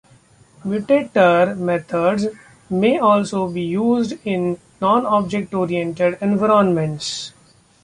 Mutator 0.65 1.53
methods 1.55 2.25
may 2.71 2.97
also 2.97 3.47
be 3.47 3.61
used 3.61 4.15
in 4.25 4.57
non-object-oriented 4.81 6.17
environments. 6.21 7.33